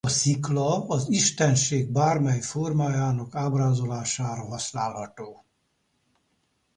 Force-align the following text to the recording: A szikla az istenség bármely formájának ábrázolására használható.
A 0.03 0.09
szikla 0.09 0.87
az 0.87 1.05
istenség 1.09 1.91
bármely 1.91 2.39
formájának 2.41 3.35
ábrázolására 3.35 4.45
használható. 4.45 5.45